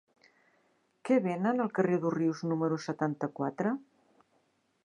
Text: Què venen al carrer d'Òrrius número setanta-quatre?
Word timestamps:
Què 1.09 1.17
venen 1.25 1.65
al 1.65 1.71
carrer 1.79 2.01
d'Òrrius 2.05 2.43
número 2.53 2.83
setanta-quatre? 2.89 3.79